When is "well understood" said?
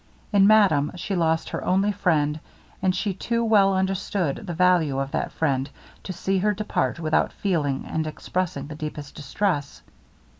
3.43-4.37